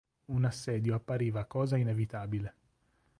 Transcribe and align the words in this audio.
Un 0.33 0.45
assedio 0.45 0.95
appariva 0.95 1.45
cosa 1.45 1.77
inevitabile. 1.77 2.55